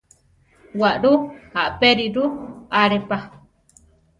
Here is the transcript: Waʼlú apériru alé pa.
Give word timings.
Waʼlú 0.79 1.11
apériru 1.63 2.25
alé 2.81 2.97
pa. 3.09 3.17